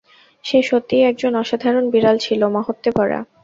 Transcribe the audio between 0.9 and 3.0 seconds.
একজন অসাধারণ বিড়াল ছিল, মহত্ত্বে